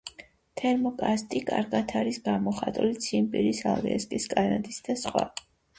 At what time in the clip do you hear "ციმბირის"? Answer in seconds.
3.05-3.65